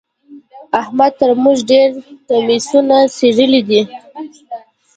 [0.81, 1.89] احمد تر موږ ډېر
[2.29, 3.81] کميسونه څيرلي دي.